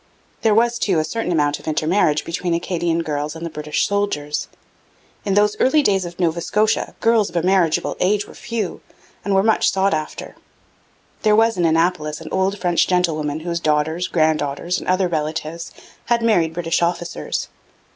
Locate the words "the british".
3.45-3.85